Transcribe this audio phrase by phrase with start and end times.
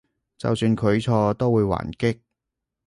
[0.35, 2.21] 就算佢錯都會還擊？